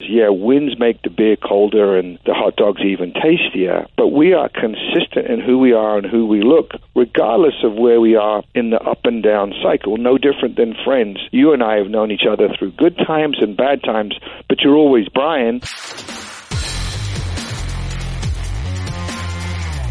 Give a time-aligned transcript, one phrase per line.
[0.00, 4.48] Yeah, winds make the beer colder and the hot dogs even tastier, but we are
[4.48, 8.70] consistent in who we are and who we look, regardless of where we are in
[8.70, 9.96] the up and down cycle.
[9.96, 11.20] No different than friends.
[11.30, 14.18] You and I have known each other through good times and bad times,
[14.48, 15.60] but you're always Brian.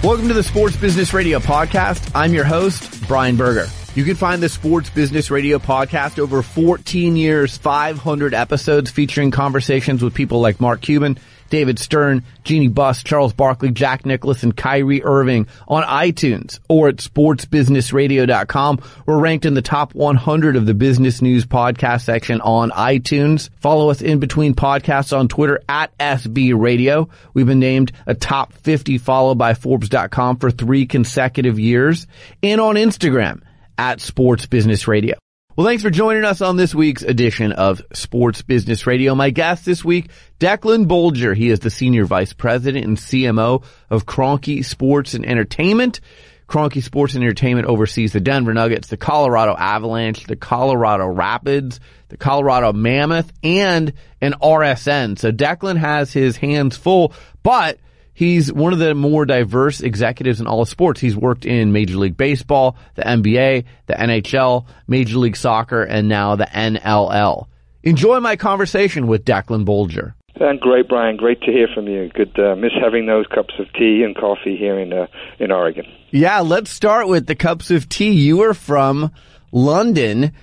[0.04, 2.12] Welcome to the Sports Business Radio podcast.
[2.14, 3.70] I'm your host, Brian Berger.
[3.96, 10.02] You can find the Sports Business Radio podcast over 14 years, 500 episodes featuring conversations
[10.02, 11.20] with people like Mark Cuban,
[11.52, 16.96] David Stern, Jeanie Buss, Charles Barkley, Jack Nicklaus, and Kyrie Irving on iTunes or at
[16.96, 18.82] sportsbusinessradio.com.
[19.06, 23.52] We're ranked in the top 100 of the business news podcast section on iTunes.
[23.60, 27.10] Follow us in between podcasts on Twitter at SB Radio.
[27.36, 32.08] We've been named a top 50 followed by Forbes.com for three consecutive years
[32.42, 33.44] and on Instagram
[33.78, 35.16] at Sports Business Radio.
[35.56, 39.14] Well, thanks for joining us on this week's edition of Sports Business Radio.
[39.14, 41.36] My guest this week, Declan Bolger.
[41.36, 46.00] He is the Senior Vice President and CMO of Kroenke Sports and Entertainment.
[46.48, 52.18] Kroenke Sports and Entertainment oversees the Denver Nuggets, the Colorado Avalanche, the Colorado Rapids, the
[52.18, 55.20] Colorado Mammoth, and an RSN.
[55.20, 57.78] So Declan has his hands full, but
[58.14, 61.02] He's one of the more diverse executives in all of sports.
[61.02, 66.36] He's worked in Major League Baseball, the NBA, the NHL, Major League Soccer, and now
[66.36, 67.48] the NLL.
[67.82, 70.14] Enjoy my conversation with Declan Bolger.
[70.36, 71.18] And great, Brian.
[71.18, 72.10] Great to hear from you.
[72.10, 72.38] Good.
[72.40, 75.08] Uh, miss having those cups of tea and coffee here in uh,
[75.40, 75.86] in Oregon.
[76.10, 78.12] Yeah, let's start with the cups of tea.
[78.12, 79.12] You are from
[79.52, 80.34] London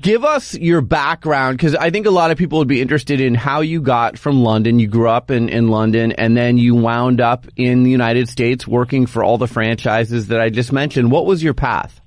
[0.00, 3.34] give us your background because I think a lot of people would be interested in
[3.34, 4.78] how you got from London.
[4.78, 8.66] You grew up in, in London and then you wound up in the United States
[8.66, 11.10] working for all the franchises that I just mentioned.
[11.10, 12.00] What was your path?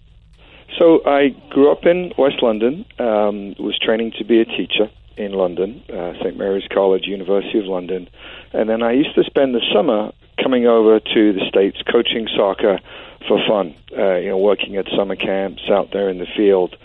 [0.80, 5.33] So I grew up in West London, um, was training to be a teacher in
[5.33, 6.38] London, uh, St.
[6.38, 8.09] Mary's College, University of London.
[8.53, 10.11] And then I used to spend the summer
[10.42, 12.80] coming over to the States coaching soccer
[13.28, 16.76] for fun, uh, you know, working at summer camps out there in the field.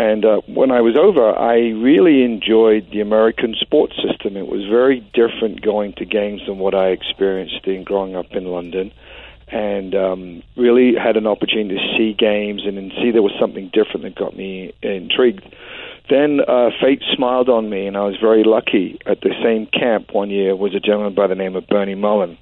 [0.00, 4.34] And uh, when I was over, I really enjoyed the American sports system.
[4.34, 8.46] It was very different going to games than what I experienced in growing up in
[8.46, 8.92] London.
[9.48, 13.68] And um, really had an opportunity to see games and, and see there was something
[13.74, 15.44] different that got me intrigued.
[16.08, 18.98] Then uh, fate smiled on me, and I was very lucky.
[19.04, 22.38] At the same camp one year was a gentleman by the name of Bernie Mullin.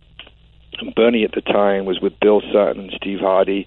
[0.78, 3.66] And Bernie at the time was with Bill Sutton and Steve Hardy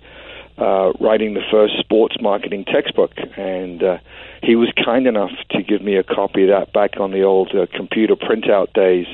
[0.57, 3.97] uh, writing the first sports marketing textbook, and uh,
[4.43, 7.53] he was kind enough to give me a copy of that back on the old
[7.55, 9.07] uh, computer printout days.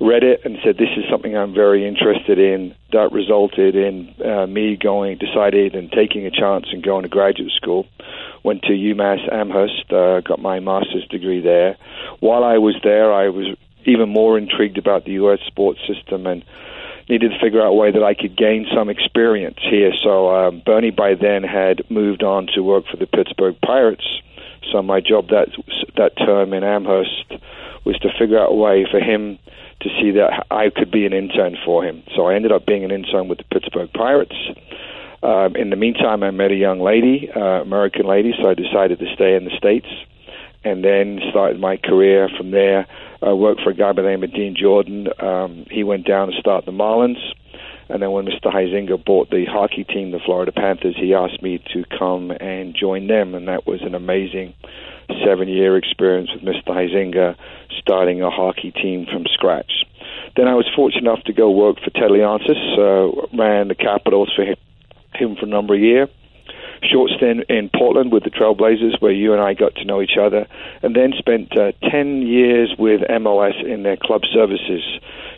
[0.00, 4.46] Read it and said, "This is something I'm very interested in." That resulted in uh,
[4.46, 7.86] me going, decided, and taking a chance and going to graduate school.
[8.44, 11.76] Went to UMass Amherst, uh, got my master's degree there.
[12.20, 15.40] While I was there, I was even more intrigued about the U.S.
[15.46, 16.44] sports system and
[17.08, 19.92] needed to figure out a way that I could gain some experience here.
[20.02, 24.04] So um, Bernie by then had moved on to work for the Pittsburgh Pirates.
[24.70, 25.48] So my job that
[25.96, 27.32] that term in Amherst
[27.84, 29.38] was to figure out a way for him
[29.80, 32.02] to see that I could be an intern for him.
[32.14, 34.34] So I ended up being an intern with the Pittsburgh Pirates.
[35.22, 38.98] Um, in the meantime, I met a young lady, uh, American lady, so I decided
[38.98, 39.86] to stay in the States
[40.68, 42.86] and then started my career from there
[43.20, 45.08] I worked for a guy by the name of Dean Jordan.
[45.18, 47.18] Um, he went down to start the Marlins.
[47.88, 48.52] And then when Mr.
[48.52, 53.06] Huizenga bought the hockey team, the Florida Panthers, he asked me to come and join
[53.06, 53.34] them.
[53.34, 54.54] And that was an amazing
[55.24, 56.68] seven year experience with Mr.
[56.68, 57.34] Huizenga
[57.78, 59.84] starting a hockey team from scratch.
[60.36, 64.30] Then I was fortunate enough to go work for Ted Leonsis, uh, ran the Capitals
[64.36, 66.08] for him for a number of years
[66.82, 70.16] short stint in Portland with the Trailblazers, where you and I got to know each
[70.20, 70.46] other,
[70.82, 74.82] and then spent uh, 10 years with MLS in their club services,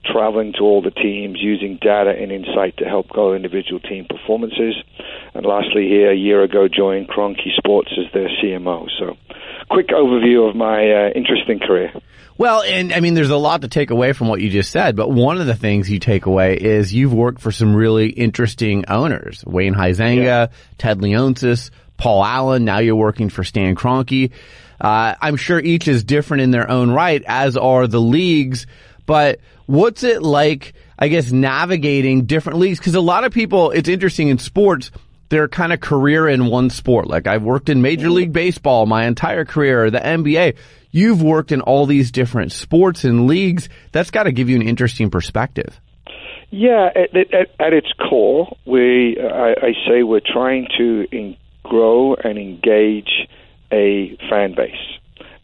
[0.04, 4.74] traveling to all the teams, using data and insight to help grow individual team performances.
[5.34, 8.88] And lastly, here, a year ago, joined Kroenke Sports as their CMO.
[8.98, 9.16] So,
[9.70, 11.92] quick overview of my uh, interesting career.
[12.36, 14.96] Well, and I mean, there's a lot to take away from what you just said,
[14.96, 18.86] but one of the things you take away is you've worked for some really interesting
[18.88, 19.44] owners.
[19.46, 20.46] Wayne Huizenga, yeah.
[20.78, 24.32] Ted Leonsis, Paul Allen, now you're working for Stan Kroenke.
[24.80, 28.66] Uh, I'm sure each is different in their own right, as are the leagues,
[29.04, 32.78] but what's it like, I guess, navigating different leagues?
[32.78, 34.90] Because a lot of people, it's interesting in sports,
[35.30, 37.06] their kind of career in one sport.
[37.06, 38.14] Like I've worked in Major mm-hmm.
[38.16, 40.56] League Baseball my entire career, the NBA.
[40.92, 43.68] You've worked in all these different sports and leagues.
[43.92, 45.80] That's got to give you an interesting perspective.
[46.50, 52.14] Yeah, at, at, at its core, we I, I, say we're trying to in, grow
[52.14, 53.28] and engage
[53.70, 54.74] a fan base.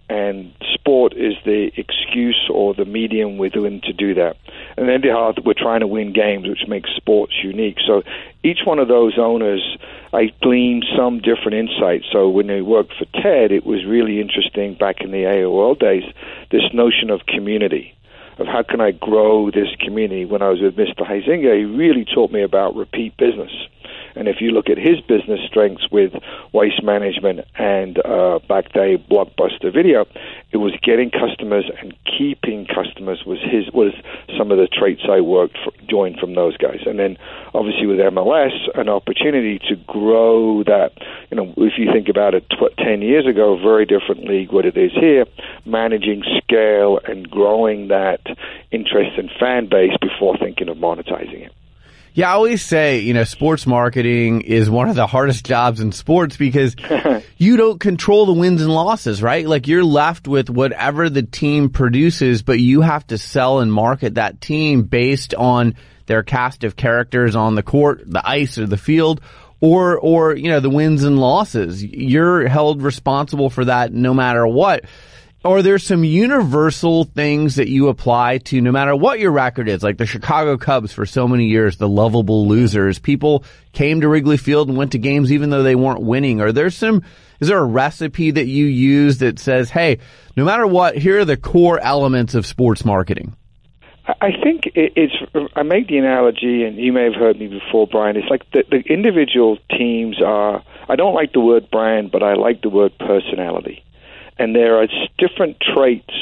[0.08, 4.36] And sport is the excuse or the medium within to do that.
[4.76, 5.02] And then
[5.44, 7.78] we're trying to win games, which makes sports unique.
[7.84, 8.02] So
[8.44, 9.76] each one of those owners,
[10.12, 12.06] I gleaned some different insights.
[12.12, 16.04] So when they worked for Ted, it was really interesting back in the AOL days,
[16.50, 17.92] this notion of community
[18.38, 20.24] of how can I grow this community.
[20.24, 21.06] When I was with Mr.
[21.06, 23.50] Huizenga, he really taught me about repeat business.
[24.16, 26.12] And if you look at his business strengths with
[26.52, 30.06] waste management and uh, back day Blockbuster Video,
[30.52, 33.92] it was getting customers and keeping customers was his was
[34.36, 36.80] some of the traits I worked for, joined from those guys.
[36.86, 37.16] And then
[37.54, 40.92] obviously with MLS, an opportunity to grow that.
[41.30, 44.64] You know, if you think about it, tw- ten years ago, very different league what
[44.64, 45.26] it is here,
[45.64, 48.20] managing scale and growing that
[48.70, 51.45] interest and fan base before thinking of monetizing it.
[52.16, 55.92] Yeah, I always say, you know, sports marketing is one of the hardest jobs in
[55.92, 56.74] sports because
[57.36, 59.46] you don't control the wins and losses, right?
[59.46, 64.14] Like you're left with whatever the team produces, but you have to sell and market
[64.14, 65.74] that team based on
[66.06, 69.20] their cast of characters on the court, the ice or the field,
[69.60, 71.84] or, or, you know, the wins and losses.
[71.84, 74.86] You're held responsible for that no matter what
[75.52, 79.82] are there some universal things that you apply to no matter what your record is?
[79.82, 82.98] Like the Chicago Cubs for so many years, the lovable losers.
[82.98, 86.40] People came to Wrigley Field and went to games even though they weren't winning.
[86.40, 87.02] Are there some,
[87.40, 89.98] is there a recipe that you use that says, hey,
[90.36, 93.36] no matter what, here are the core elements of sports marketing?
[94.08, 95.14] I think it's.
[95.56, 98.16] I make the analogy, and you may have heard me before, Brian.
[98.16, 100.62] It's like the, the individual teams are.
[100.88, 103.82] I don't like the word brand, but I like the word personality
[104.38, 104.88] and there are
[105.18, 106.14] different traits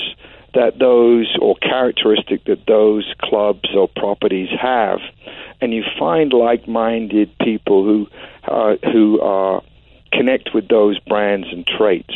[0.55, 5.01] that those or characteristic that those clubs or properties have,
[5.61, 8.07] and you find like-minded people who
[8.47, 9.63] uh, who are
[10.13, 12.15] connect with those brands and traits.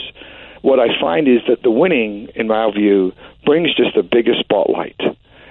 [0.63, 3.13] What I find is that the winning, in my view,
[3.45, 5.01] brings just a bigger spotlight.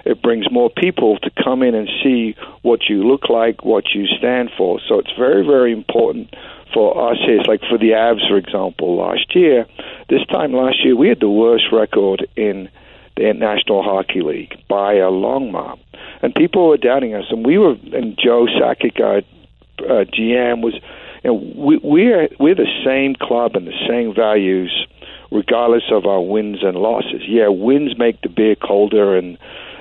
[0.04, 4.06] It brings more people to come in and see what you look like, what you
[4.06, 4.80] stand for.
[4.88, 6.34] So it's very, very important
[6.72, 7.38] for us here.
[7.38, 9.66] It's like for the Avs, for example, last year
[10.08, 12.68] this time last year, we had the worst record in
[13.16, 15.78] the National Hockey League by a long mark,
[16.22, 17.24] and people were doubting us.
[17.30, 20.74] And we were, and Joe Sakic, our uh, GM, was,
[21.24, 24.86] you know, we, we're we're the same club and the same values,
[25.30, 27.22] regardless of our wins and losses.
[27.28, 29.36] Yeah, wins make the beer colder and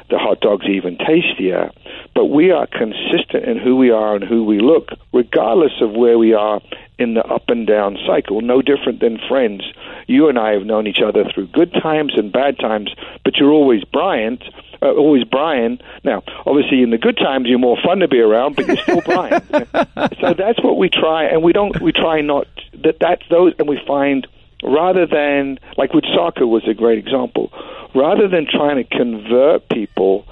[0.09, 1.71] the hot dogs even tastier,
[2.13, 6.17] but we are consistent in who we are and who we look, regardless of where
[6.17, 6.61] we are
[6.97, 8.41] in the up and down cycle.
[8.41, 9.63] No different than friends
[10.07, 12.93] you and I have known each other through good times and bad times,
[13.23, 14.41] but you're always Bryant,
[14.81, 15.79] uh, always Brian.
[16.03, 19.01] Now, obviously, in the good times, you're more fun to be around, but you're still
[19.01, 19.41] Brian.
[20.21, 21.79] so that's what we try, and we don't.
[21.81, 22.47] We try not
[22.83, 22.97] that.
[22.99, 24.27] That's those, and we find
[24.63, 27.51] rather than like with soccer was a great example.
[27.95, 30.25] Rather than trying to convert people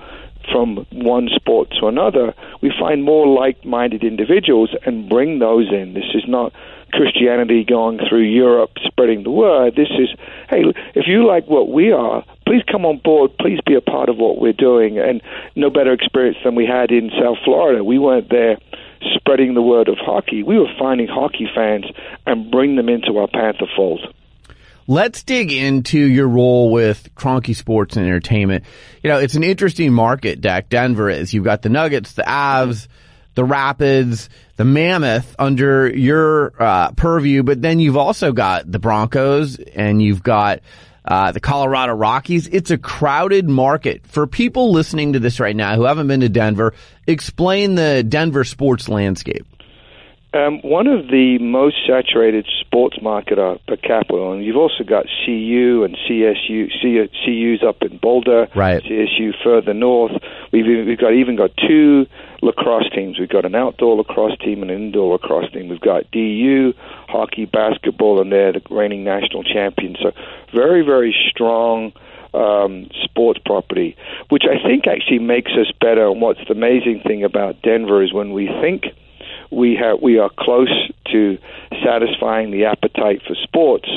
[0.51, 5.94] from one sport to another, we find more like-minded individuals and bring those in.
[5.94, 6.54] This is not
[6.92, 9.75] Christianity going through Europe spreading the word.
[9.75, 10.10] This is,
[10.50, 10.63] hey,
[10.94, 13.31] if you like what we are, please come on board.
[13.39, 15.00] Please be a part of what we're doing.
[15.00, 15.22] And
[15.56, 17.83] no better experience than we had in South Florida.
[17.83, 18.57] We weren't there
[19.16, 20.44] spreading the word of hockey.
[20.44, 21.86] We were finding hockey fans
[22.26, 24.02] and bring them into our Panther fold.
[24.88, 28.66] Let's dig into your role with Kroenke Sports and Entertainment.
[29.02, 30.70] You know, it's an interesting market, Dak.
[30.70, 31.34] Denver is.
[31.34, 32.88] You've got the Nuggets, the Avs,
[33.34, 39.58] the Rapids, the Mammoth under your uh, purview, but then you've also got the Broncos
[39.58, 40.60] and you've got
[41.06, 42.48] uh, the Colorado Rockies.
[42.48, 44.06] It's a crowded market.
[44.08, 46.74] For people listening to this right now who haven't been to Denver,
[47.08, 49.46] explain the Denver sports landscape.
[50.36, 55.06] Um, one of the most saturated sports market uh, per capita, and you've also got
[55.25, 56.68] CU and CSU,
[57.24, 58.84] CU's up in Boulder, right.
[58.84, 60.12] CSU further north.
[60.51, 62.06] We've we've got even got two
[62.42, 63.18] lacrosse teams.
[63.18, 65.70] We've got an outdoor lacrosse team and an indoor lacrosse team.
[65.70, 66.74] We've got DU
[67.08, 70.00] hockey, basketball, and they're the reigning national champions.
[70.01, 70.12] So
[70.54, 71.94] very very strong.
[72.34, 73.96] Um, sports property,
[74.27, 76.06] which I think actually makes us better.
[76.10, 78.88] And what's the amazing thing about Denver is when we think
[79.56, 81.38] we have we are close to
[81.84, 83.90] satisfying the appetite for sports.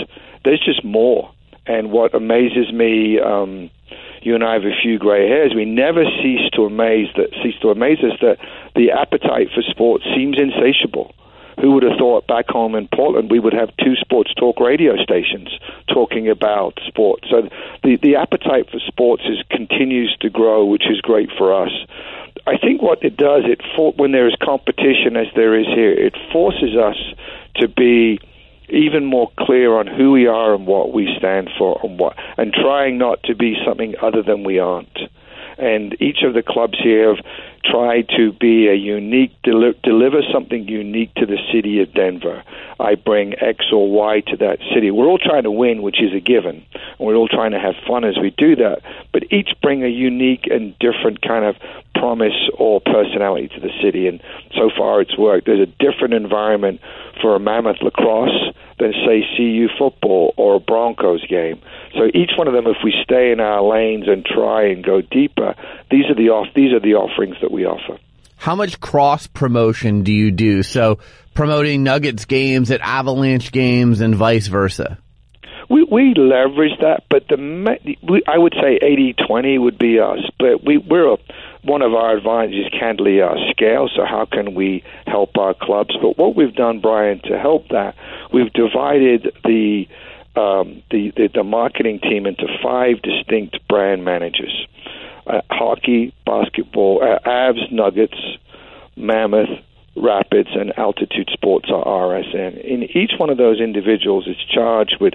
[0.44, 1.30] There's just more,
[1.66, 3.18] and what amazes me.
[3.20, 3.70] Um,
[4.22, 5.52] you and I have a few gray hairs.
[5.54, 8.38] We never cease to amaze that cease to amaze us that
[8.74, 11.14] the appetite for sports seems insatiable.
[11.60, 14.96] Who would have thought back home in Portland we would have two sports talk radio
[15.02, 15.48] stations
[15.88, 17.28] talking about sports?
[17.30, 17.48] So
[17.82, 21.72] the the appetite for sports is continues to grow, which is great for us.
[22.46, 25.92] I think what it does, it for, when there is competition, as there is here,
[25.92, 26.96] it forces us
[27.56, 28.20] to be
[28.68, 32.52] even more clear on who we are and what we stand for and what and
[32.52, 34.98] trying not to be something other than we aren't
[35.58, 37.24] and each of the clubs here have
[37.64, 42.42] tried to be a unique deli- deliver something unique to the city of Denver.
[42.80, 44.90] I bring X or Y to that city.
[44.90, 47.74] We're all trying to win, which is a given, and we're all trying to have
[47.86, 48.82] fun as we do that.
[49.12, 51.56] But each bring a unique and different kind of
[51.98, 54.20] promise or personality to the city, and
[54.54, 55.46] so far it's worked.
[55.46, 56.80] There's a different environment
[57.20, 61.60] for a Mammoth lacrosse than say CU football or a Broncos game.
[61.94, 65.00] So each one of them, if we stay in our lanes and try and go
[65.00, 65.54] deeper,
[65.90, 67.98] these are the off these are the offerings that we offer.
[68.36, 70.62] How much cross promotion do you do?
[70.62, 70.98] So
[71.34, 74.98] promoting Nuggets games at Avalanche games and vice versa.
[75.68, 77.36] We we leverage that, but the
[78.02, 80.20] we, I would say 80-20 would be us.
[80.38, 81.16] But we we're a,
[81.62, 83.88] one of our advantages, candidly, our scale.
[83.94, 85.96] So how can we help our clubs?
[86.00, 87.94] But what we've done, Brian, to help that,
[88.32, 89.86] we've divided the
[90.36, 94.66] um, the, the, the marketing team into five distinct brand managers:
[95.26, 98.18] uh, hockey, basketball, uh, Avs, Nuggets,
[98.96, 99.48] Mammoth,
[99.96, 102.62] Rapids, and Altitude Sports are RSN.
[102.64, 105.14] In each one of those individuals is charged with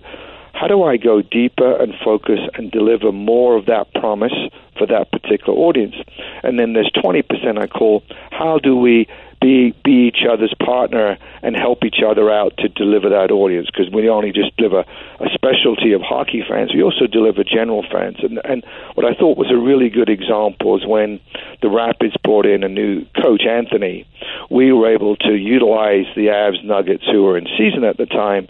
[0.54, 4.34] how do I go deeper and focus and deliver more of that promise
[4.78, 5.96] for that particular audience?
[6.44, 9.08] And then there's 20% I call how do we
[9.42, 13.68] be be each other's partner and help each other out to deliver that audience?
[13.68, 14.86] Because we only just deliver
[15.20, 18.18] a specialty of hockey fans we also deliver general fans.
[18.24, 18.64] And and
[18.96, 21.20] what I thought was a really good example is when
[21.62, 24.08] the Rapids brought in a new coach Anthony.
[24.50, 28.48] We were able to utilize the Avs Nuggets who were in season at the time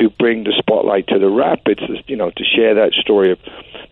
[0.00, 3.38] to bring the spotlight to the Rapids you know to share that story of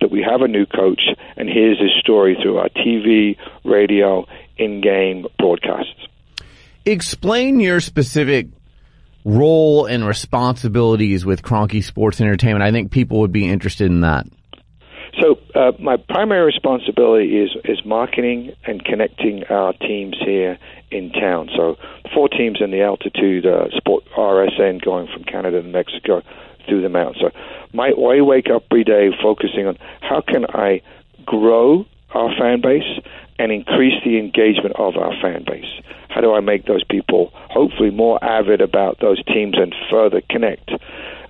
[0.00, 1.02] that we have a new coach
[1.36, 6.06] and here's his story through our TV radio in-game broadcasts
[6.86, 8.48] Explain your specific
[9.24, 12.62] role and responsibilities with Kroenke Sports Entertainment.
[12.62, 14.26] I think people would be interested in that.
[15.20, 20.58] So uh, my primary responsibility is is marketing and connecting our teams here
[20.90, 21.50] in town.
[21.54, 21.76] So
[22.12, 26.22] four teams in the altitude uh, sport RSN going from Canada to Mexico
[26.66, 27.18] through the mountains.
[27.20, 27.30] So
[27.72, 30.82] my I wake up every day focusing on how can I
[31.24, 33.00] grow our fan base
[33.38, 35.80] and increase the engagement of our fan base.
[36.08, 40.70] How do I make those people hopefully more avid about those teams and further connect?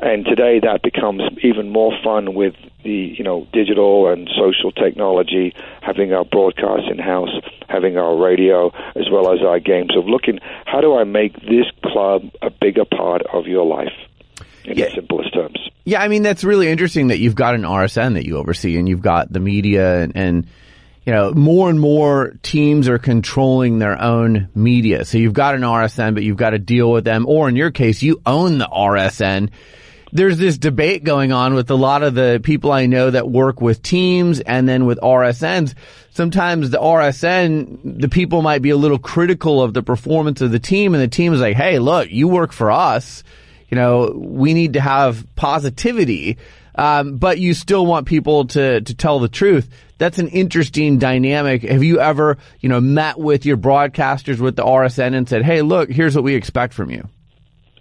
[0.00, 5.54] And today that becomes even more fun with the you know digital and social technology,
[5.80, 7.30] having our broadcast in house,
[7.68, 11.66] having our radio as well as our games of looking how do I make this
[11.84, 13.92] club a bigger part of your life
[14.64, 14.86] in yeah.
[14.86, 15.58] the simplest terms.
[15.84, 18.88] Yeah, I mean that's really interesting that you've got an RSN that you oversee and
[18.88, 20.46] you've got the media and, and
[21.04, 25.04] you know, more and more teams are controlling their own media.
[25.04, 27.26] So you've got an RSN, but you've got to deal with them.
[27.28, 29.50] Or in your case, you own the RSN.
[30.14, 33.60] There's this debate going on with a lot of the people I know that work
[33.60, 35.74] with teams and then with RSNs.
[36.12, 40.60] Sometimes the RSN, the people might be a little critical of the performance of the
[40.60, 43.24] team and the team is like, Hey, look, you work for us.
[43.68, 46.38] You know, we need to have positivity.
[46.76, 49.68] Um, but you still want people to, to tell the truth
[49.98, 51.62] that's an interesting dynamic.
[51.62, 55.62] Have you ever, you know, met with your broadcasters with the RSN and said, "Hey,
[55.62, 57.08] look, here's what we expect from you"?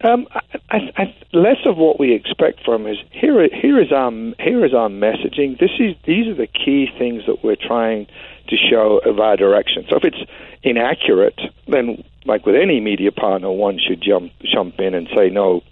[0.03, 0.27] Um,
[0.69, 3.47] I, I, less of what we expect from is here.
[3.53, 5.57] Here is our here is our messaging.
[5.57, 8.07] This is these are the key things that we're trying
[8.49, 9.85] to show of our direction.
[9.89, 10.29] So if it's
[10.61, 15.63] inaccurate, then like with any media partner, one should jump jump in and say no.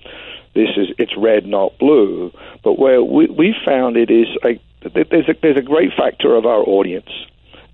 [0.53, 2.31] This is it's red, not blue.
[2.63, 4.61] But where we we found it is like
[4.93, 7.11] there's a, there's a great factor of our audience.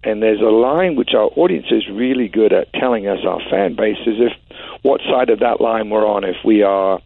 [0.04, 3.76] And there's a line which our audience is really good at telling us, our fan
[3.76, 4.32] base, is if
[4.84, 6.24] what side of that line we're on.
[6.24, 7.00] If we are,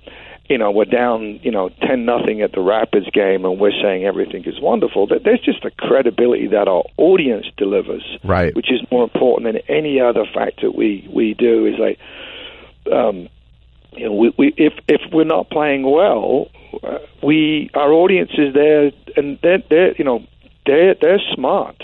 [0.50, 4.04] you know, we're down, you know, 10 nothing at the Rapids game and we're saying
[4.04, 8.56] everything is wonderful, that there's just a credibility that our audience delivers, right.
[8.56, 11.66] which is more important than any other factor we, we do.
[11.66, 12.00] Is like,
[12.92, 13.30] um,
[13.94, 16.48] you know, we, we, if if we're not playing well,
[16.84, 20.24] uh, we our audience is there, and they're, they're you know
[20.66, 21.82] they're they're smart.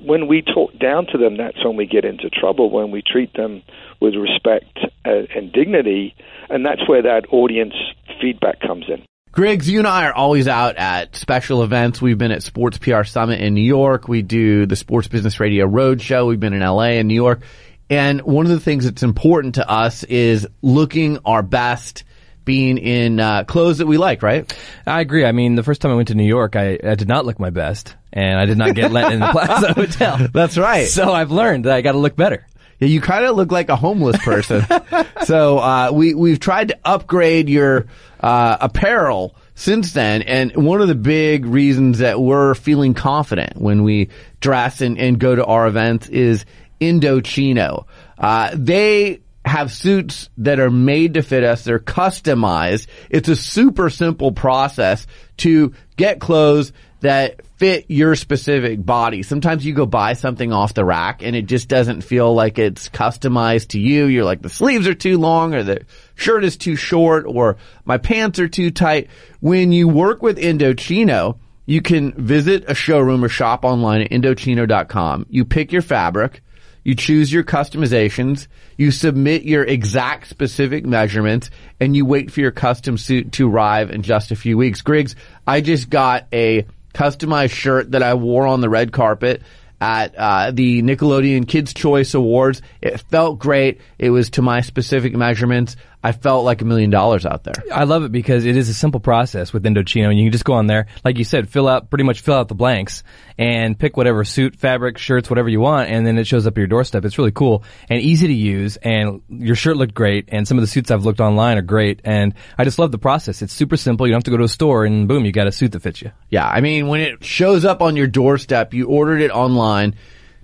[0.00, 2.70] When we talk down to them, that's when we get into trouble.
[2.70, 3.62] When we treat them
[4.00, 6.14] with respect and, dignity,
[6.48, 7.74] and that's where that audience
[8.20, 9.04] feedback comes in.
[9.30, 12.02] Griggs, you and I are always out at special events.
[12.02, 14.08] We've been at Sports PR Summit in New York.
[14.08, 16.26] We do the Sports Business Radio Roadshow.
[16.26, 17.42] We've been in LA and New York.
[17.90, 22.04] And one of the things that's important to us is looking our best
[22.48, 24.50] being in uh, clothes that we like, right?
[24.86, 25.26] I agree.
[25.26, 27.38] I mean, the first time I went to New York, I, I did not look
[27.38, 30.28] my best, and I did not get let in the Plaza Hotel.
[30.32, 30.88] That's right.
[30.88, 32.46] So I've learned that I got to look better.
[32.78, 34.64] Yeah, you kind of look like a homeless person.
[35.26, 37.84] so uh, we we've tried to upgrade your
[38.18, 43.82] uh, apparel since then, and one of the big reasons that we're feeling confident when
[43.82, 44.08] we
[44.40, 46.46] dress and, and go to our events is
[46.80, 47.84] Indochino.
[48.16, 51.64] Uh, they have suits that are made to fit us.
[51.64, 52.86] They're customized.
[53.10, 55.06] It's a super simple process
[55.38, 59.22] to get clothes that fit your specific body.
[59.22, 62.88] Sometimes you go buy something off the rack and it just doesn't feel like it's
[62.88, 64.06] customized to you.
[64.06, 65.82] You're like, the sleeves are too long or the
[66.14, 69.08] shirt is too short or my pants are too tight.
[69.40, 75.26] When you work with Indochino, you can visit a showroom or shop online at Indochino.com.
[75.28, 76.42] You pick your fabric.
[76.88, 78.46] You choose your customizations,
[78.78, 83.90] you submit your exact specific measurements, and you wait for your custom suit to arrive
[83.90, 84.80] in just a few weeks.
[84.80, 85.14] Griggs,
[85.46, 86.64] I just got a
[86.94, 89.42] customized shirt that I wore on the red carpet
[89.78, 92.62] at uh, the Nickelodeon Kids Choice Awards.
[92.80, 93.82] It felt great.
[93.98, 95.76] It was to my specific measurements.
[96.02, 97.54] I felt like a million dollars out there.
[97.72, 100.44] I love it because it is a simple process with Indochino and you can just
[100.44, 103.02] go on there, like you said, fill out, pretty much fill out the blanks
[103.36, 106.58] and pick whatever suit, fabric, shirts, whatever you want and then it shows up at
[106.58, 107.04] your doorstep.
[107.04, 110.62] It's really cool and easy to use and your shirt looked great and some of
[110.62, 113.42] the suits I've looked online are great and I just love the process.
[113.42, 114.06] It's super simple.
[114.06, 115.80] You don't have to go to a store and boom, you got a suit that
[115.80, 116.12] fits you.
[116.30, 116.46] Yeah.
[116.46, 119.96] I mean, when it shows up on your doorstep, you ordered it online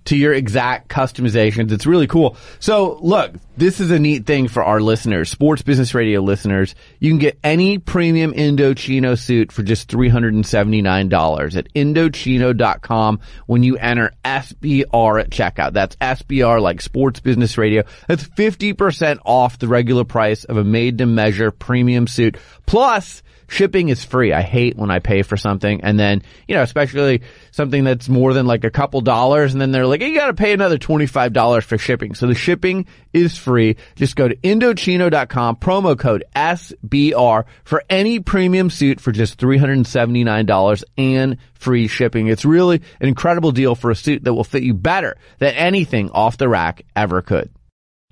[0.06, 1.72] to your exact customizations.
[1.72, 2.36] It's really cool.
[2.60, 6.74] So look, this is a neat thing for our listeners, sports business radio listeners.
[6.98, 14.12] You can get any premium Indochino suit for just $379 at Indochino.com when you enter
[14.24, 15.72] SBR at checkout.
[15.72, 17.84] That's SBR like sports business radio.
[18.08, 22.36] That's 50% off the regular price of a made to measure premium suit.
[22.66, 24.32] Plus, shipping is free.
[24.32, 28.32] I hate when I pay for something and then, you know, especially something that's more
[28.32, 31.78] than like a couple dollars and then they're like, you gotta pay another $25 for
[31.78, 32.14] shipping.
[32.14, 33.76] So the shipping is free.
[33.96, 41.38] Just go to Indochino.com, promo code SBR for any premium suit for just $379 and
[41.54, 42.26] free shipping.
[42.28, 46.10] It's really an incredible deal for a suit that will fit you better than anything
[46.10, 47.50] off the rack ever could.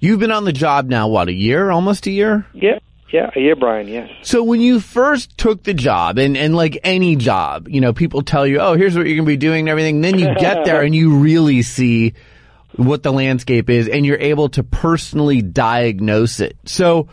[0.03, 1.71] You've been on the job now, what, a year?
[1.71, 2.45] Almost a year?
[2.53, 2.81] Yeah.
[3.12, 4.11] Yeah, yeah, Brian, yes.
[4.22, 8.22] So when you first took the job and, and like any job, you know, people
[8.22, 10.01] tell you, oh, here's what you're going to be doing and everything.
[10.01, 12.14] Then you get there and you really see
[12.77, 16.57] what the landscape is and you're able to personally diagnose it.
[16.64, 17.09] So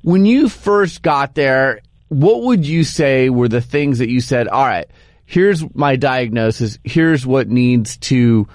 [0.00, 4.48] when you first got there, what would you say were the things that you said,
[4.48, 4.86] all right,
[5.26, 6.78] here's my diagnosis.
[6.82, 8.48] Here's what needs to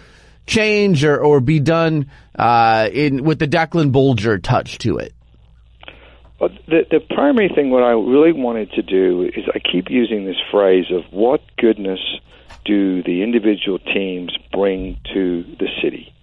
[0.47, 5.13] change or, or be done, uh, in, with the Declan Bolger touch to it?
[6.39, 10.26] Well, the, the primary thing what I really wanted to do is I keep using
[10.26, 12.00] this phrase of what goodness
[12.67, 16.13] do the individual teams bring to the city?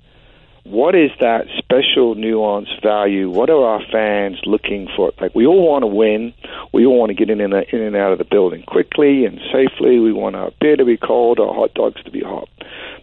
[0.64, 3.28] What is that special nuance value?
[3.28, 5.12] What are our fans looking for?
[5.20, 6.32] Like we all want to win.
[6.72, 9.40] We all want to get in and, in and out of the building quickly and
[9.52, 9.98] safely.
[9.98, 12.48] We want our beer to be cold, our hot dogs to be hot.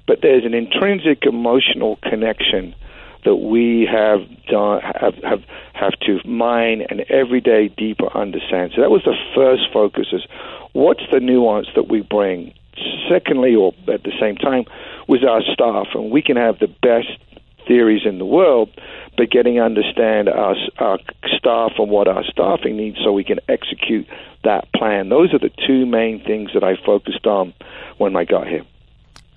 [0.08, 2.74] But there's an intrinsic emotional connection
[3.24, 8.72] that we have done have have have to mine and every day deeper understand.
[8.76, 10.26] So that was the first focus: is
[10.74, 12.54] what's the nuance that we bring.
[13.10, 14.64] Secondly, or at the same time,
[15.08, 17.10] was our staff, and we can have the best
[17.68, 18.70] theories in the world,
[19.18, 21.00] but getting to understand our, our
[21.38, 24.08] staff and what our staffing needs so we can execute
[24.44, 25.10] that plan.
[25.10, 27.54] Those are the two main things that I focused on
[27.98, 28.66] when I got here.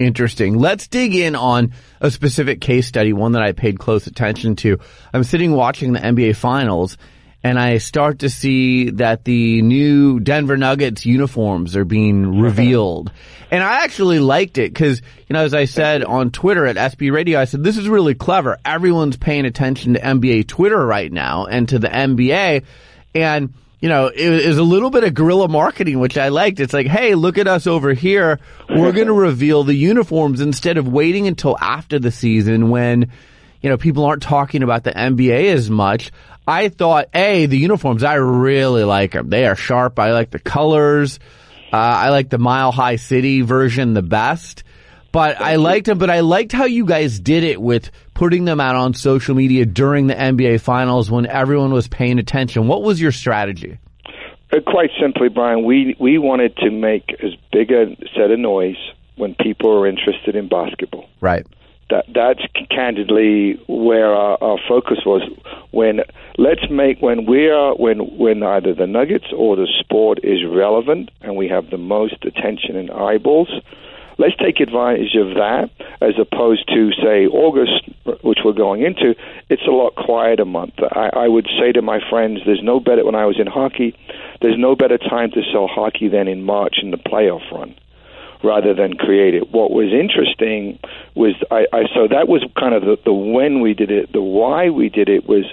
[0.05, 0.59] Interesting.
[0.59, 4.79] Let's dig in on a specific case study, one that I paid close attention to.
[5.15, 6.99] I'm sitting watching the NBA finals
[7.43, 13.13] and I start to see that the new Denver Nuggets uniforms are being revealed.
[13.51, 17.13] and I actually liked it because, you know, as I said on Twitter at SB
[17.13, 18.59] Radio, I said, this is really clever.
[18.65, 22.65] Everyone's paying attention to NBA Twitter right now and to the NBA.
[23.15, 26.59] And you know, it was a little bit of guerrilla marketing, which I liked.
[26.59, 28.41] It's like, hey, look at us over here.
[28.67, 33.13] We're going to reveal the uniforms instead of waiting until after the season when,
[33.61, 36.13] you know, people aren't talking about the NBA as much.
[36.49, 39.29] I thought, hey, the uniforms, I really like them.
[39.29, 39.99] They are sharp.
[39.99, 41.21] I like the colors.
[41.71, 44.65] Uh, I like the Mile High City version the best.
[45.15, 48.59] But I liked them, but I liked how you guys did it with putting them
[48.59, 52.67] out on social media during the NBA finals when everyone was paying attention.
[52.67, 53.79] What was your strategy?
[54.53, 58.75] Uh, quite simply, Brian, we, we wanted to make as big a set of noise
[59.15, 61.09] when people are interested in basketball.
[61.21, 61.47] Right.
[61.91, 65.23] That that's candidly where our, our focus was.
[65.71, 66.01] When
[66.39, 71.11] let's make when we are when when either the Nuggets or the sport is relevant
[71.21, 73.51] and we have the most attention and eyeballs,
[74.19, 77.89] let's take advantage of that as opposed to, say, August,
[78.23, 79.15] which we're going into.
[79.49, 80.75] It's a lot quieter month.
[80.79, 83.97] I, I would say to my friends, there's no better, when I was in hockey,
[84.41, 87.75] there's no better time to sell hockey than in March in the playoff run
[88.43, 89.51] rather than create it.
[89.51, 90.79] What was interesting
[91.15, 94.13] was I, I so that was kind of the, the when we did it.
[94.13, 95.45] The why we did it was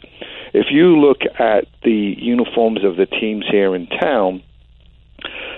[0.53, 4.43] if you look at the uniforms of the teams here in town,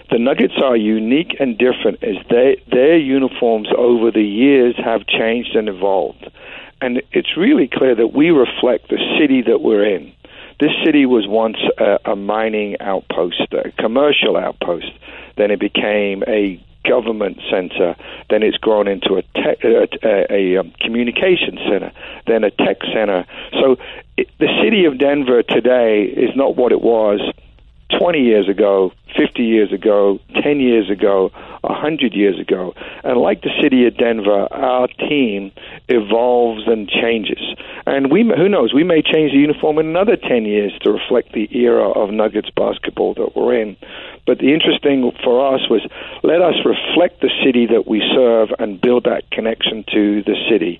[0.10, 5.56] the Nuggets are unique and different as they, their uniforms over the years have changed
[5.56, 6.30] and evolved.
[6.82, 10.14] And it's really clear that we reflect the city that we're in.
[10.60, 14.92] This city was once a, a mining outpost, a commercial outpost.
[15.38, 17.96] Then it became a government center.
[18.30, 21.92] Then it's grown into a, tech, a, a, a um, communication center,
[22.28, 23.26] then a tech center.
[23.54, 23.78] So
[24.18, 27.22] it, the city of Denver today is not what it was
[28.00, 32.74] 20 years ago, 50 years ago, 10 years ago, 100 years ago.
[33.04, 35.52] And like the city of Denver, our team
[35.88, 37.42] evolves and changes.
[37.86, 41.34] And we, who knows, we may change the uniform in another 10 years to reflect
[41.34, 43.78] the era of Nuggets basketball that we're in.
[44.26, 45.86] But the interesting for us was
[46.24, 50.80] let us reflect the city that we serve and build that connection to the city.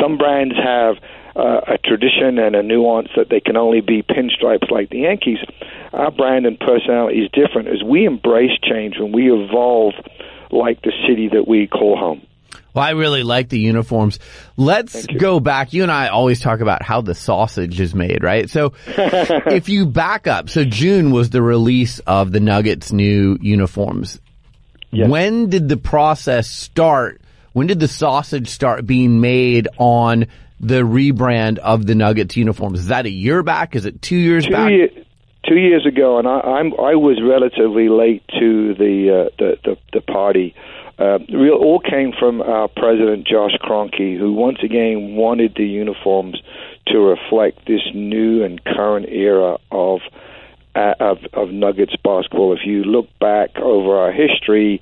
[0.00, 0.96] Some brands have
[1.34, 5.38] uh, a tradition and a nuance that they can only be pinstripes like the Yankees.
[5.92, 9.94] Our brand and personality is different as we embrace change and we evolve
[10.50, 12.26] like the city that we call home.
[12.74, 14.18] Well, I really like the uniforms.
[14.56, 15.72] Let's go back.
[15.72, 18.48] You and I always talk about how the sausage is made, right?
[18.48, 24.20] So if you back up, so June was the release of the Nuggets new uniforms.
[24.90, 25.08] Yes.
[25.08, 27.20] When did the process start?
[27.52, 30.26] When did the sausage start being made on
[30.62, 32.80] the rebrand of the Nuggets uniforms?
[32.80, 33.74] Is that a year back?
[33.74, 34.70] Is it two years two back?
[34.70, 34.88] Year,
[35.46, 39.76] two years ago, and I, I'm I was relatively late to the uh, the, the
[39.92, 40.54] the party.
[40.98, 46.40] Uh, real all came from our president Josh Kroenke, who once again wanted the uniforms
[46.86, 50.00] to reflect this new and current era of
[50.76, 52.52] uh, of, of Nuggets basketball.
[52.52, 54.80] If you look back over our history,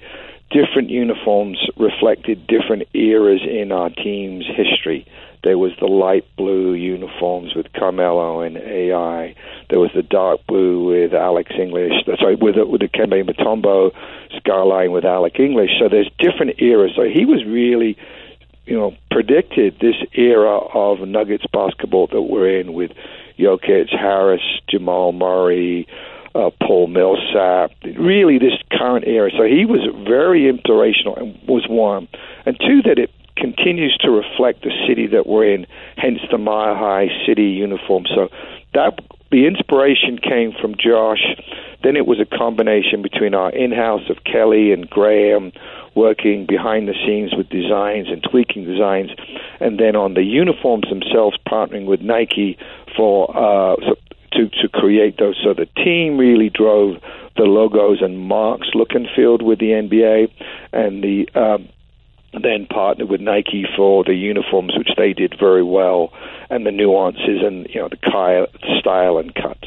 [0.51, 5.07] different uniforms reflected different eras in our team's history.
[5.42, 9.35] There was the light blue uniforms with Carmelo and AI.
[9.70, 11.92] There was the dark blue with Alex English.
[12.18, 13.92] Sorry, with with the Dikembe Mutombo
[14.37, 15.70] skyline with Alex English.
[15.79, 16.92] So there's different eras.
[16.94, 17.96] So he was really,
[18.66, 22.92] you know, predicted this era of Nuggets basketball that we're in with
[23.38, 25.87] Jokic, Harris, Jamal Murray,
[26.35, 29.31] uh, Paul Millsap, really this current era.
[29.37, 32.09] So he was very inspirational and was one.
[32.46, 36.74] And two, that it continues to reflect the city that we're in, hence the Mile
[36.74, 38.05] High City uniform.
[38.14, 38.29] So
[38.74, 39.00] that
[39.31, 41.24] the inspiration came from Josh.
[41.83, 45.53] Then it was a combination between our in-house of Kelly and Graham
[45.94, 49.11] working behind the scenes with designs and tweaking designs,
[49.61, 52.59] and then on the uniforms themselves, partnering with Nike
[52.96, 53.76] for uh,
[54.33, 55.37] to to create those.
[55.42, 57.00] So the team really drove
[57.37, 60.31] the logos and marks look and feel with the NBA,
[60.72, 61.68] and the um,
[62.33, 66.12] then partnered with Nike for the uniforms, which they did very well,
[66.49, 68.47] and the nuances and you know the
[68.81, 69.59] style and cut.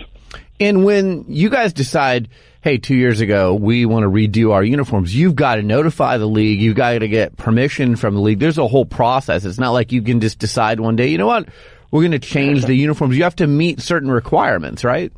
[0.60, 2.30] And when you guys decide,
[2.62, 6.26] hey, two years ago we want to redo our uniforms, you've got to notify the
[6.26, 6.62] league.
[6.62, 8.40] You've got to get permission from the league.
[8.40, 9.46] There's a whole process.
[9.46, 11.50] It's not like you can just decide one day, you know what,
[11.92, 13.18] we're going to change the uniforms.
[13.18, 15.12] You have to meet certain requirements, right?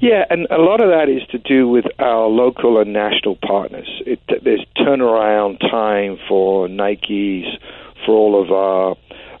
[0.00, 3.88] Yeah, and a lot of that is to do with our local and national partners.
[4.06, 7.46] It, there's turnaround time for Nikes,
[8.06, 8.96] for all of our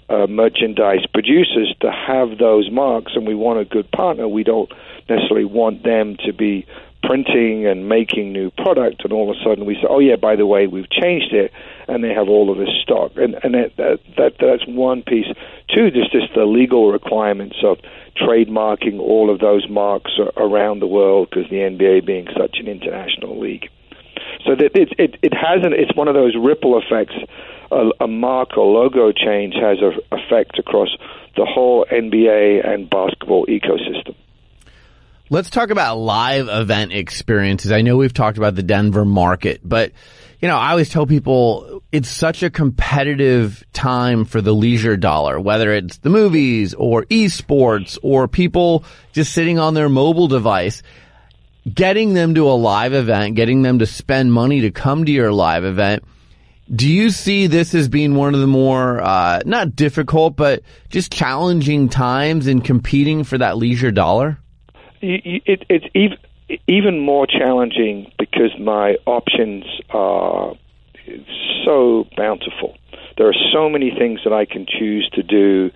[0.08, 4.26] uh, merchandise producers to have those marks, and we want a good partner.
[4.26, 4.70] We don't
[5.08, 6.66] necessarily want them to be
[7.04, 10.34] printing and making new product, and all of a sudden we say, "Oh yeah, by
[10.34, 11.52] the way, we've changed it,"
[11.86, 15.26] and they have all of this stock, and and that, that, that that's one piece.
[15.72, 17.78] Two, there's just the legal requirements of
[18.16, 23.38] trademarking all of those marks around the world because the NBA being such an international
[23.40, 23.68] league.
[24.44, 25.74] So that it it, it hasn't.
[25.74, 27.14] It's one of those ripple effects.
[27.70, 30.88] A, a mark or logo change has an effect across
[31.36, 34.14] the whole NBA and basketball ecosystem.
[35.30, 37.70] Let's talk about live event experiences.
[37.70, 39.92] I know we've talked about the Denver market, but
[40.40, 45.40] you know, I always tell people it's such a competitive time for the leisure dollar,
[45.40, 50.82] whether it's the movies or esports or people just sitting on their mobile device.
[51.72, 55.32] Getting them to a live event, getting them to spend money to come to your
[55.32, 56.02] live event.
[56.74, 61.12] Do you see this as being one of the more, uh, not difficult, but just
[61.12, 64.38] challenging times in competing for that leisure dollar?
[65.00, 66.18] it, it's even
[66.66, 70.54] even more challenging because my options are
[71.64, 72.76] so bountiful.
[73.16, 75.70] There are so many things that I can choose to do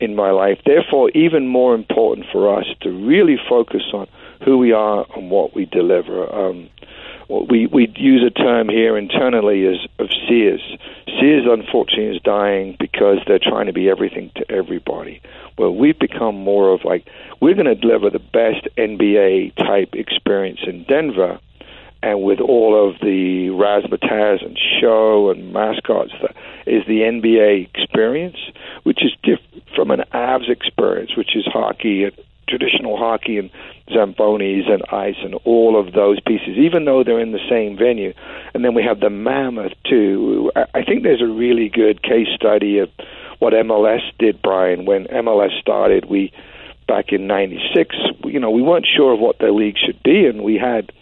[0.00, 0.58] in my life.
[0.64, 4.06] Therefore, even more important for us to really focus on
[4.44, 6.32] who we are and what we deliver.
[6.32, 6.68] Um,
[7.28, 10.62] we we use a term here internally as of Sears.
[11.18, 15.20] Sears, unfortunately, is dying because they're trying to be everything to everybody.
[15.58, 17.06] Well, we've become more of like
[17.40, 21.40] we're going to deliver the best NBA type experience in Denver,
[22.02, 26.36] and with all of the razzmatazz and show and mascots that
[26.66, 28.36] is the NBA experience,
[28.84, 32.12] which is different from an Avs experience, which is hockey and
[32.48, 33.50] traditional hockey and
[33.88, 38.12] zambonis and ice and all of those pieces, even though they're in the same venue.
[38.54, 40.50] And then we have the Mammoth too.
[40.56, 42.90] I think there's a really good case study of
[43.38, 44.86] what MLS did, Brian.
[44.86, 46.32] When MLS started, we
[46.88, 50.42] back in '96, you know, we weren't sure of what the league should be, and
[50.42, 50.92] we had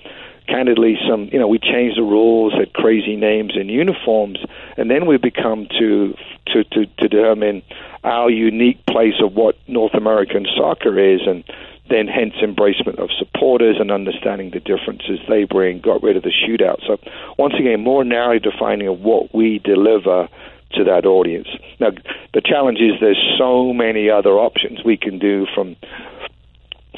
[0.47, 4.39] candidly some you know we changed the rules had crazy names and uniforms
[4.77, 6.15] and then we become to
[6.47, 7.63] to to, to determine
[8.03, 11.45] our unique place of what North American soccer is and
[11.91, 16.33] then hence embracement of supporters and understanding the differences they bring got rid of the
[16.33, 16.99] shootout so
[17.39, 20.29] once again more narrowly defining of what we deliver
[20.73, 21.49] to that audience
[21.81, 21.91] now
[22.33, 25.77] the challenge is there's so many other options we can do from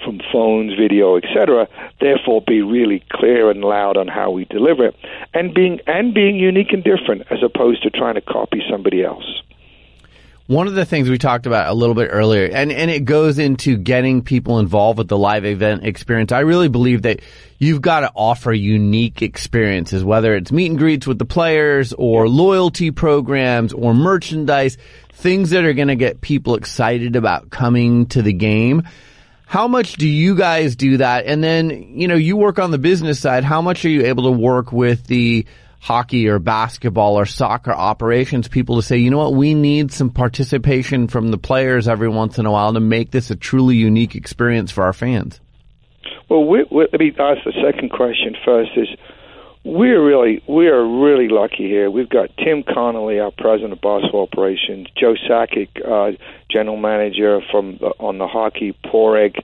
[0.05, 1.67] from phones, video, etc.
[2.01, 4.97] Therefore, be really clear and loud on how we deliver it,
[5.35, 9.43] and being and being unique and different, as opposed to trying to copy somebody else.
[10.47, 13.41] One of the things we talked about a little bit earlier, and, and it goes
[13.41, 16.31] into getting people involved with the live event experience.
[16.31, 17.21] I really believe that
[17.59, 22.29] you've got to offer unique experiences, whether it's meet and greets with the players or
[22.29, 24.79] loyalty programs or merchandise,
[25.15, 28.85] things that are going to get people excited about coming to the game.
[29.47, 31.27] How much do you guys do that?
[31.27, 33.43] And then, you know, you work on the business side.
[33.43, 35.45] How much are you able to work with the
[35.81, 40.11] hockey or basketball or soccer operations people to say, you know what, we need some
[40.11, 44.15] participation from the players every once in a while to make this a truly unique
[44.15, 45.41] experience for our fans?
[46.29, 48.71] Well, we, we, let me ask the second question first.
[48.77, 48.89] Is
[49.65, 51.91] we're really we are really lucky here.
[51.91, 56.17] We've got Tim Connolly, our president of basketball operations, Joe Sakic, uh,
[56.51, 59.37] general manager from on the hockey Padraig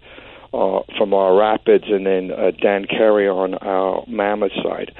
[0.52, 4.92] uh, from our Rapids, and then uh, Dan Carey on our Mammoth side.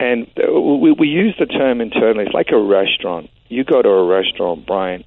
[0.00, 2.24] And uh, we, we use the term internally.
[2.24, 3.28] It's like a restaurant.
[3.48, 5.04] You go to a restaurant, Brian.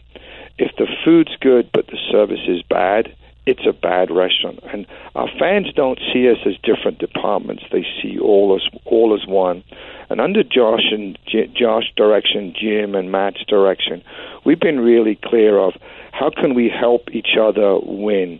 [0.59, 3.13] If the food's good but the service is bad,
[3.47, 4.59] it's a bad restaurant.
[4.71, 9.27] And our fans don't see us as different departments; they see all as all as
[9.27, 9.63] one.
[10.09, 14.03] And under Josh and J- Josh direction, Jim and Matt's direction,
[14.45, 15.73] we've been really clear of
[16.11, 18.39] how can we help each other win.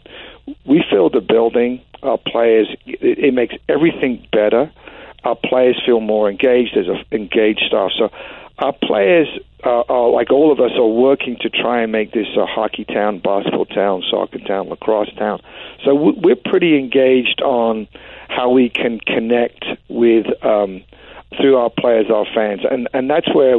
[0.65, 1.81] We fill the building.
[2.03, 4.71] Our players, it, it makes everything better.
[5.23, 6.75] Our players feel more engaged.
[6.75, 7.91] There's an engaged staff.
[7.97, 8.09] So
[8.59, 9.27] our players
[9.63, 12.86] uh, are, like all of us, are working to try and make this a hockey
[12.86, 15.41] town, basketball town, soccer town, lacrosse town.
[15.86, 17.88] So we're pretty engaged on
[18.27, 20.83] how we can connect with um,
[21.39, 23.55] through our players, our fans, and and that's where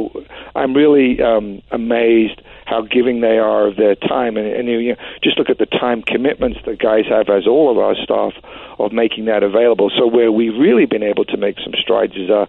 [0.55, 4.95] I'm really um, amazed how giving they are of their time, and, and you know,
[5.23, 8.33] just look at the time commitments that guys have, as all of our staff,
[8.79, 9.91] of making that available.
[9.97, 12.47] So where we've really been able to make some strides is our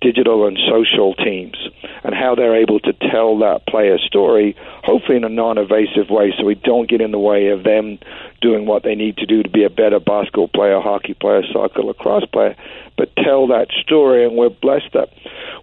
[0.00, 1.56] digital and social teams
[2.04, 6.44] and how they're able to tell that player story, hopefully in a non-evasive way, so
[6.44, 7.98] we don't get in the way of them
[8.40, 11.82] doing what they need to do to be a better basketball player, hockey player, soccer,
[11.82, 12.54] lacrosse player,
[12.96, 14.24] but tell that story.
[14.24, 15.10] And we're blessed that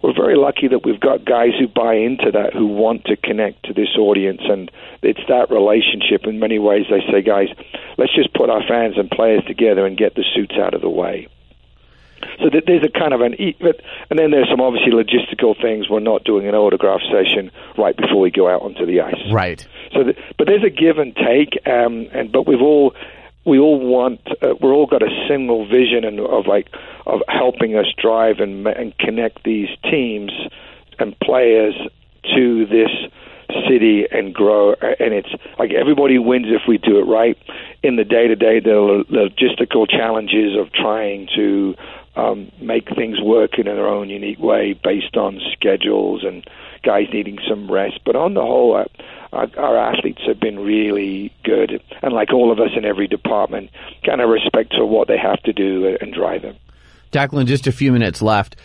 [0.02, 3.64] we're very lucky that we've got guys who buy into that, who want to connect
[3.64, 4.70] to this audience, and
[5.02, 6.26] it's that relationship.
[6.26, 7.48] In many ways, they say, guys,
[7.96, 10.90] let's just put our fans and players together and get the suits out of the
[10.90, 11.28] way.
[12.38, 15.88] So there's a kind of an, and then there's some obviously logistical things.
[15.88, 19.32] We're not doing an autograph session right before we go out onto the ice.
[19.32, 19.66] Right.
[19.92, 22.94] So, the, but there's a give and take, um, and but we've all
[23.46, 26.68] we all want uh, we're all got a single vision and of like
[27.06, 30.32] of helping us drive and and connect these teams
[30.98, 31.74] and players
[32.34, 32.90] to this
[33.68, 37.38] city and grow and it's like everybody wins if we do it right
[37.82, 41.74] in the day to day the logistical challenges of trying to
[42.16, 46.48] um, make things work in their own unique way based on schedules and
[46.82, 48.00] guys needing some rest.
[48.04, 48.84] But on the whole, uh,
[49.32, 53.70] our, our athletes have been really good, and like all of us in every department,
[54.04, 56.56] kind of respect to what they have to do and drive them.
[57.12, 58.56] Declan, just a few minutes left.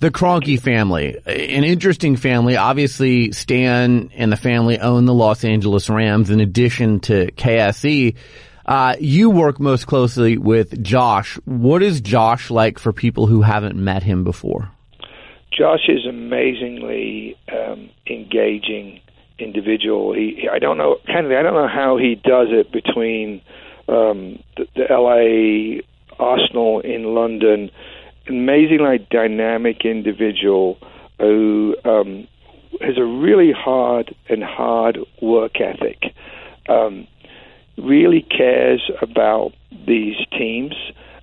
[0.00, 2.56] The Kroenke family, an interesting family.
[2.56, 8.16] Obviously, Stan and the family own the Los Angeles Rams in addition to KSE.
[8.66, 11.36] Uh, you work most closely with Josh.
[11.44, 14.70] What is Josh like for people who haven't met him before?
[15.56, 19.00] Josh is amazingly um, engaging
[19.38, 20.14] individual.
[20.14, 21.36] He, I don't know, Kennedy.
[21.36, 23.40] I don't know how he does it between
[23.88, 25.82] um, the, the L.A.
[26.18, 27.70] Arsenal in London.
[28.28, 30.78] Amazingly dynamic individual
[31.18, 32.26] who um,
[32.80, 36.14] has a really hard and hard work ethic.
[36.68, 37.06] Um,
[37.76, 39.52] really cares about
[39.86, 40.74] these teams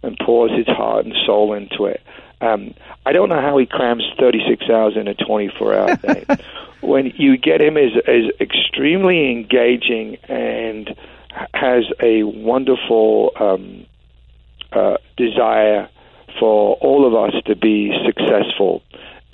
[0.04, 2.02] and pours his heart and soul into it.
[2.42, 2.74] Um,
[3.06, 6.26] I don't know how he crams 36 hours in a 24 hour day.
[6.82, 10.96] when you get him as, as extremely engaging and
[11.54, 13.86] has a wonderful um,
[14.74, 15.88] uh, desire
[16.40, 18.82] for all of us to be successful,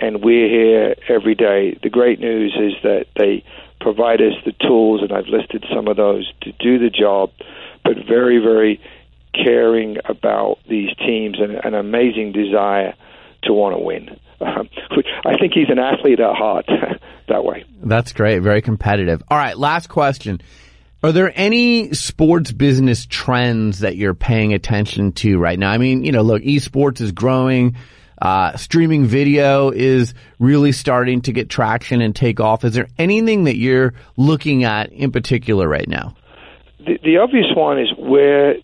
[0.00, 1.78] and we're here every day.
[1.82, 3.44] The great news is that they
[3.80, 7.30] provide us the tools, and I've listed some of those to do the job,
[7.84, 8.80] but very, very
[9.32, 12.94] caring about these teams and an amazing desire
[13.42, 14.18] to want to win.
[14.40, 16.66] I think he's an athlete at heart
[17.28, 17.64] that way.
[17.82, 18.40] That's great.
[18.40, 19.22] Very competitive.
[19.28, 19.56] All right.
[19.56, 20.40] Last question.
[21.02, 25.70] Are there any sports business trends that you're paying attention to right now?
[25.70, 27.76] I mean, you know, look, esports is growing.
[28.20, 32.64] Uh, streaming video is really starting to get traction and take off.
[32.64, 36.16] Is there anything that you're looking at in particular right now?
[36.80, 38.56] The, the obvious one is where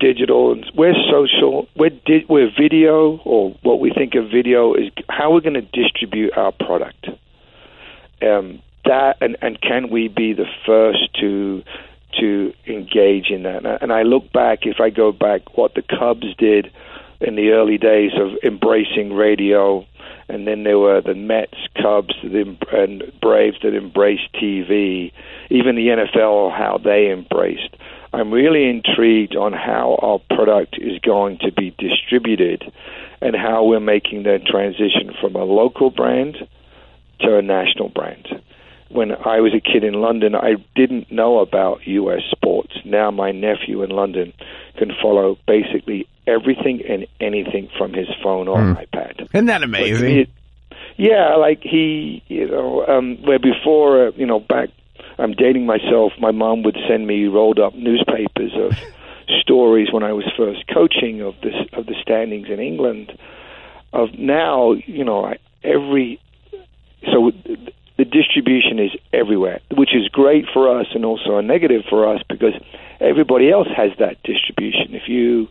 [0.00, 4.90] digital, and where social, where, di- where video or what we think of video is
[5.08, 7.06] how we're going to distribute our product.
[8.20, 11.62] Um, that and, and can we be the first to
[12.20, 13.64] to engage in that?
[13.80, 16.70] And I look back, if I go back, what the Cubs did
[17.22, 19.86] in the early days of embracing radio,
[20.28, 25.12] and then there were the Mets, Cubs, and Braves that embraced TV.
[25.50, 27.76] Even the NFL, how they embraced.
[28.12, 32.70] I'm really intrigued on how our product is going to be distributed
[33.20, 36.36] and how we're making that transition from a local brand
[37.20, 38.26] to a national brand.
[38.92, 42.20] When I was a kid in London, I didn't know about U.S.
[42.30, 42.72] sports.
[42.84, 44.32] Now my nephew in London
[44.76, 48.86] can follow basically everything and anything from his phone or mm.
[48.86, 49.28] iPad.
[49.32, 50.18] Isn't that amazing?
[50.18, 50.28] Like,
[50.96, 54.68] yeah, like he, you know, um, where before, uh, you know, back
[55.18, 56.12] I'm dating myself.
[56.18, 58.76] My mom would send me rolled up newspapers of
[59.40, 63.12] stories when I was first coaching of this of the standings in England.
[63.92, 66.20] Of now, you know, every
[67.12, 67.32] so
[68.02, 72.20] the distribution is everywhere, which is great for us and also a negative for us
[72.28, 72.54] because
[72.98, 74.96] everybody else has that distribution.
[74.96, 75.46] If you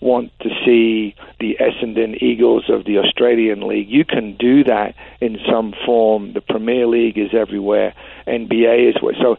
[0.00, 5.36] want to see the Essendon Eagles of the Australian League, you can do that in
[5.46, 6.32] some form.
[6.32, 7.92] The Premier League is everywhere,
[8.26, 9.14] NBA is where.
[9.20, 9.36] So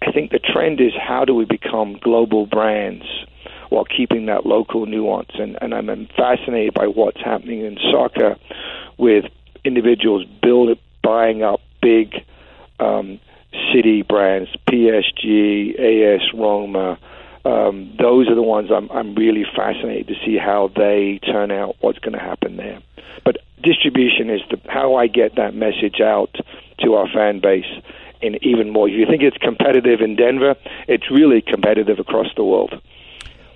[0.00, 3.04] I think the trend is how do we become global brands
[3.68, 5.32] while keeping that local nuance?
[5.34, 8.36] And, and I'm fascinated by what's happening in soccer
[8.96, 9.26] with
[9.62, 12.24] individuals build, buying up big
[12.80, 13.20] um,
[13.72, 16.98] city brands, PSG, AS Roma
[17.48, 21.76] um, those are the ones I'm, I'm really fascinated to see how they turn out,
[21.80, 22.80] what's going to happen there.
[23.24, 26.34] But distribution is the, how I get that message out
[26.80, 27.82] to our fan base
[28.20, 28.88] in even more.
[28.88, 30.56] If you think it's competitive in Denver,
[30.88, 32.80] it's really competitive across the world.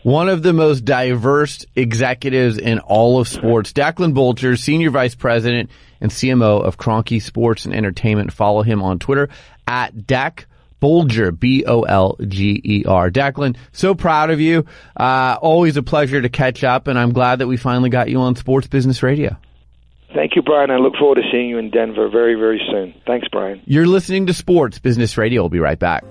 [0.02, 5.70] One of the most diverse executives in all of sports, Declan Bolger, Senior Vice President
[6.00, 8.32] and CMO of Kroenke Sports and Entertainment.
[8.32, 9.28] Follow him on Twitter
[9.64, 10.46] at Deck
[10.80, 13.10] Bolger, B-O-L-G-E-R.
[13.12, 14.66] Declan, so proud of you.
[14.96, 18.18] Uh, always a pleasure to catch up, and I'm glad that we finally got you
[18.22, 19.36] on Sports Business Radio.
[20.12, 20.72] Thank you, Brian.
[20.72, 22.94] I look forward to seeing you in Denver very, very soon.
[23.06, 23.62] Thanks, Brian.
[23.64, 25.42] You're listening to Sports Business Radio.
[25.42, 26.04] We'll be right back.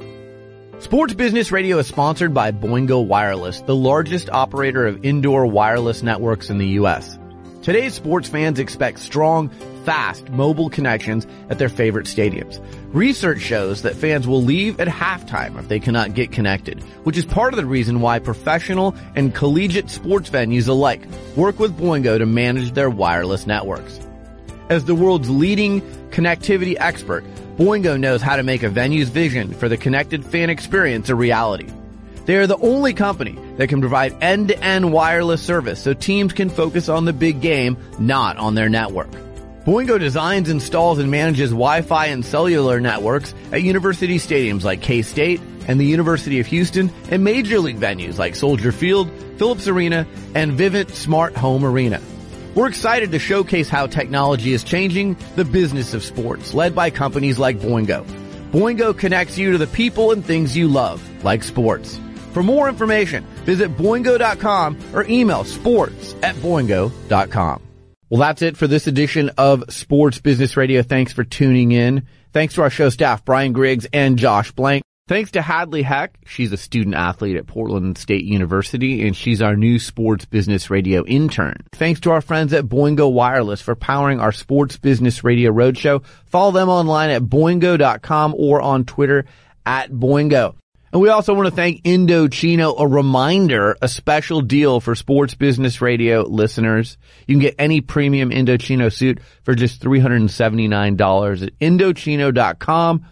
[0.82, 6.50] Sports Business Radio is sponsored by Boingo Wireless, the largest operator of indoor wireless networks
[6.50, 7.20] in the U.S.
[7.62, 9.50] Today's sports fans expect strong,
[9.86, 12.60] fast mobile connections at their favorite stadiums.
[12.94, 17.26] Research shows that fans will leave at halftime if they cannot get connected, which is
[17.26, 21.04] part of the reason why professional and collegiate sports venues alike
[21.36, 24.00] work with Boingo to manage their wireless networks.
[24.68, 27.24] As the world's leading connectivity expert,
[27.58, 31.68] Boingo knows how to make a venue's vision for the connected fan experience a reality.
[32.26, 36.88] They are the only company that can provide end-to-end wireless service so teams can focus
[36.88, 39.12] on the big game, not on their network.
[39.66, 45.80] Boingo designs, installs, and manages Wi-Fi and cellular networks at university stadiums like K-State and
[45.80, 50.92] the University of Houston and major league venues like Soldier Field, Phillips Arena, and Vivint
[50.92, 52.02] Smart Home Arena.
[52.54, 57.40] We're excited to showcase how technology is changing the business of sports, led by companies
[57.40, 58.06] like Boingo.
[58.52, 61.98] Boingo connects you to the people and things you love, like sports.
[62.34, 67.62] For more information, visit boingo.com or email sports at boingo.com.
[68.10, 70.84] Well, that's it for this edition of Sports Business Radio.
[70.84, 72.06] Thanks for tuning in.
[72.34, 74.84] Thanks to our show staff, Brian Griggs and Josh Blank.
[75.12, 76.20] Thanks to Hadley Heck.
[76.26, 81.04] She's a student athlete at Portland State University and she's our new sports business radio
[81.04, 81.58] intern.
[81.74, 86.02] Thanks to our friends at Boingo Wireless for powering our sports business radio roadshow.
[86.28, 89.26] Follow them online at boingo.com or on Twitter
[89.66, 90.56] at Boingo.
[90.94, 92.80] And we also want to thank Indochino.
[92.80, 96.98] A reminder, a special deal for sports business radio listeners.
[97.28, 103.06] You can get any premium Indochino suit for just $379 at Indochino.com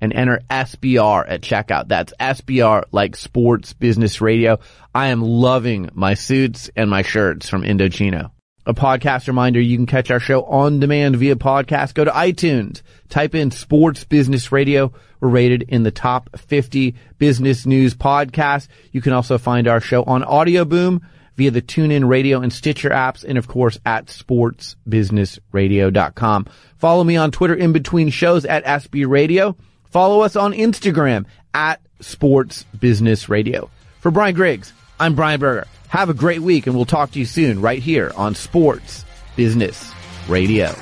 [0.00, 1.86] and enter SBR at checkout.
[1.88, 4.58] That's SBR like sports business radio.
[4.94, 8.30] I am loving my suits and my shirts from Indochino.
[8.66, 11.94] A podcast reminder, you can catch our show on demand via podcast.
[11.94, 14.92] Go to iTunes, type in sports business radio.
[15.18, 18.68] We're rated in the top 50 business news podcasts.
[18.92, 21.00] You can also find our show on Audio Boom
[21.36, 26.46] via the TuneIn Radio and Stitcher apps, and of course at sportsbusinessradio.com.
[26.76, 29.56] Follow me on Twitter in between shows at SB Radio.
[29.90, 33.70] Follow us on Instagram at Sports Business Radio.
[34.00, 35.66] For Brian Griggs, I'm Brian Berger.
[35.88, 39.92] Have a great week and we'll talk to you soon right here on Sports Business
[40.28, 40.74] Radio.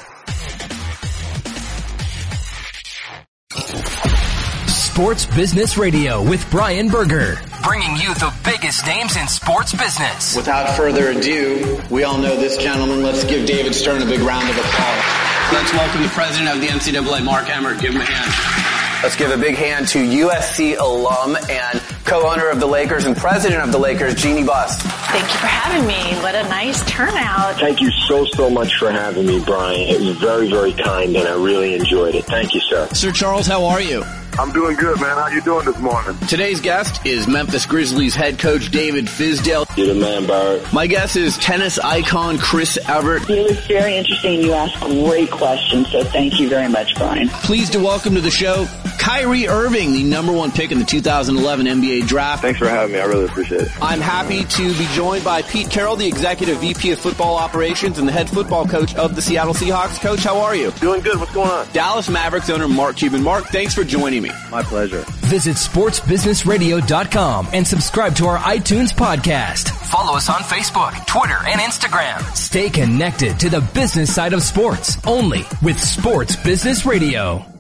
[4.69, 10.37] Sports Business Radio with Brian Berger, bringing you the biggest names in sports business.
[10.37, 13.03] Without further ado, we all know this gentleman.
[13.05, 15.05] Let's give David Stern a big round of applause.
[15.53, 17.81] Let's welcome the president of the NCAA, Mark Emmert.
[17.81, 18.68] Give him a hand.
[19.01, 23.63] Let's give a big hand to USC alum and co-owner of the Lakers and president
[23.63, 24.77] of the Lakers, Jeanie Buss.
[24.77, 26.21] Thank you for having me.
[26.21, 27.61] What a nice turnout.
[27.61, 29.83] Thank you so, so much for having me, Brian.
[29.83, 32.25] It was very, very kind and I really enjoyed it.
[32.25, 32.89] Thank you, sir.
[32.89, 34.03] Sir Charles, how are you?
[34.39, 35.17] I'm doing good, man.
[35.17, 36.17] How you doing this morning?
[36.29, 39.67] Today's guest is Memphis Grizzlies head coach David Fizdale.
[39.77, 40.73] You're the man, Barrett.
[40.73, 43.29] My guest is tennis icon Chris Evert.
[43.29, 44.43] It was very interesting.
[44.43, 47.29] You asked great questions, so thank you very much, Brian.
[47.29, 48.69] Pleased to welcome to the show
[48.99, 52.43] Kyrie Irving, the number one pick in the 2011 NBA draft.
[52.43, 53.01] Thanks for having me.
[53.01, 53.69] I really appreciate it.
[53.83, 58.07] I'm happy to be joined by Pete Carroll, the executive VP of football operations and
[58.07, 60.01] the head football coach of the Seattle Seahawks.
[60.01, 60.71] Coach, how are you?
[60.73, 61.19] Doing good.
[61.19, 61.67] What's going on?
[61.73, 63.23] Dallas Mavericks owner Mark Cuban.
[63.23, 64.35] Mark, thanks for joining me.
[64.51, 65.05] My pleasure.
[65.27, 69.71] Visit sportsbusinessradio.com and subscribe to our iTunes podcast.
[69.71, 72.23] Follow us on Facebook, Twitter, and Instagram.
[72.35, 77.58] Stay connected to the business side of sports only with Sports Business Radio.